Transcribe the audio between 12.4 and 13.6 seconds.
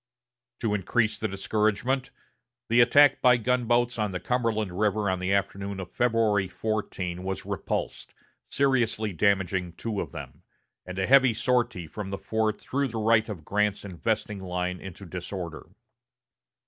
threw the right of